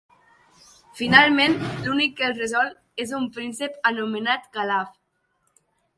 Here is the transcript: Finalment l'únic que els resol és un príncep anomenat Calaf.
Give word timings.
Finalment 1.01 1.53
l'únic 1.83 2.17
que 2.21 2.25
els 2.29 2.41
resol 2.43 2.71
és 3.05 3.15
un 3.21 3.27
príncep 3.37 3.77
anomenat 3.91 4.49
Calaf. 4.57 4.93